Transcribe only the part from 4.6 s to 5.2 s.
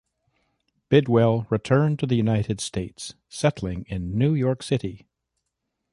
City.